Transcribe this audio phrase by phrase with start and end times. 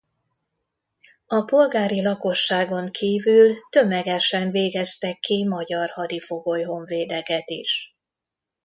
[1.25, 7.95] A polgári lakosságon kívül tömegesen végeztek ki magyar hadifogoly honvédeket is.